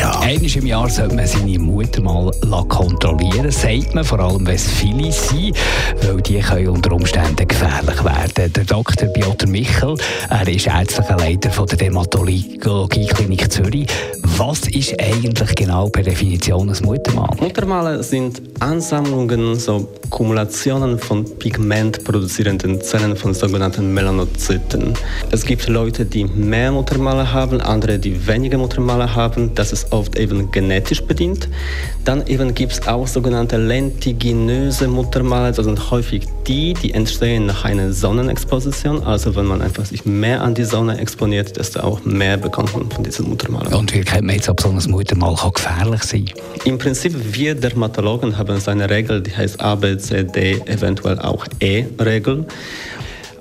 [0.00, 0.20] dermatologie-klinik.ch.
[0.20, 2.30] Einmal im Jahr sollte man seine Mutter mal
[2.68, 5.56] kontrollieren sagt man, vor allem wenn es viele sind,
[6.02, 8.52] weil die können unter Umständen gefährlich werden.
[8.52, 9.08] Der Dr.
[9.08, 9.96] Piotr Michel,
[10.28, 13.86] er ist ärztlicher Leiter von der Dermatologie Klinik Zürich.
[14.36, 17.36] Was ist eigentlich genau per Definition ein Muttermal?
[17.38, 24.94] Muttermale sind Ansammlungen, so Kumulationen von pigmentproduzierenden Zellen von sogenannten Melanozyten.
[25.30, 29.54] Es gibt Leute, die mehr Muttermale Muttermale haben, andere, die weniger Muttermale haben.
[29.54, 31.48] Das ist oft eben genetisch bedingt.
[32.04, 35.52] Dann eben gibt es auch sogenannte lentiginöse Muttermale.
[35.52, 39.02] Das sind häufig die, die entstehen nach einer Sonnenexposition.
[39.02, 42.90] Also wenn man einfach sich mehr an die Sonne exponiert, desto auch mehr bekommt man
[42.90, 43.72] von diesen Muttermalen.
[43.72, 46.30] Und wie kennt man jetzt, ob so ein Muttermal kann gefährlich sein
[46.64, 51.18] Im Prinzip, wir Dermatologen haben so eine Regel, die heißt A, B, C, D, eventuell
[51.18, 52.46] auch E-Regel.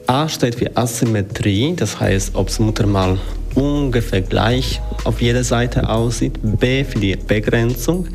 [0.07, 3.19] A steht für Asymmetrie, das heißt, ob das Muttermal
[3.59, 6.39] ungefähr gleich auf jeder Seite aussieht.
[6.41, 8.07] B für die Begrenzung,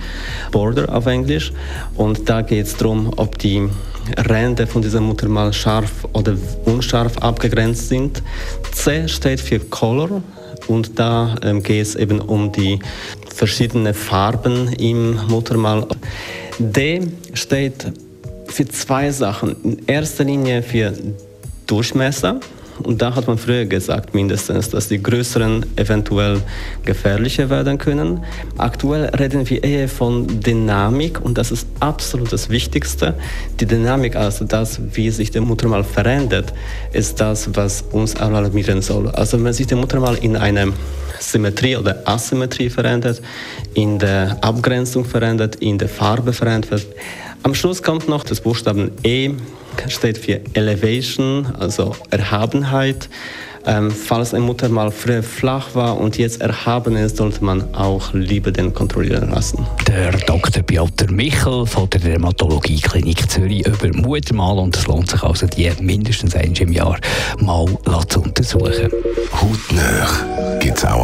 [0.51, 1.53] Border auf Englisch.
[1.97, 3.69] Und da geht es darum, ob die
[4.29, 8.23] Ränder von diesem Muttermal scharf oder unscharf abgegrenzt sind.
[8.73, 10.23] C steht für Color
[10.67, 12.79] und da ähm, geht es eben um die
[13.35, 15.87] verschiedenen Farben im Muttermal.
[16.59, 17.01] D
[17.35, 17.93] steht
[18.47, 19.57] für zwei Sachen.
[19.63, 20.93] In erster Linie für
[21.67, 22.41] Durchmesser.
[22.83, 26.41] Und da hat man früher gesagt, mindestens, dass die größeren eventuell
[26.85, 28.25] gefährlicher werden können.
[28.59, 33.15] Aktuell reden wir eher von Dynamik und das ist absolut das Wichtigste.
[33.61, 36.53] Die Dynamik, also das, wie sich der Muttermal verändert,
[36.93, 39.09] ist das, was uns alarmieren soll.
[39.11, 40.73] Also wenn sich der Muttermal in eine
[41.21, 43.21] Symmetrie oder Asymmetrie verändert,
[43.75, 46.87] in der Abgrenzung verändert, in der Farbe verändert.
[47.43, 49.31] Am Schluss kommt noch das Buchstaben E
[49.89, 53.09] steht für Elevation, also Erhabenheit.
[53.67, 58.51] Ähm, falls ein Muttermal früher flach war und jetzt erhaben ist, sollte man auch lieber
[58.51, 59.67] den kontrollieren lassen.
[59.87, 60.63] Der Dr.
[60.63, 65.71] Piotr Michel von der Dermatologie Klinik Zürich über Muttermal und es lohnt sich also, die
[65.81, 66.99] mindestens einmal im Jahr
[67.39, 67.67] mal
[68.09, 68.91] zu untersuchen.
[69.33, 70.64] Hautnöch